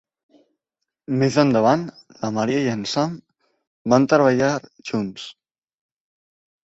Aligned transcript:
Més 1.23 1.35
endavant, 1.41 1.83
la 2.23 2.31
Maria 2.37 2.63
i 2.63 2.71
en 2.73 2.81
Sam 2.93 3.13
van 3.95 4.11
treballar 4.15 4.51
junts. 4.93 5.29